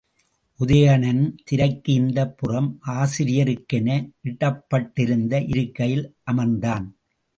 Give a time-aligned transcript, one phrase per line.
[0.59, 3.89] உதயணன் திரைக்கு இந்தப் புறம் ஆசிரியருக்கென
[4.21, 6.87] இடப்பட்டிருந்த இருக்கையில் அமர்ந்தான்.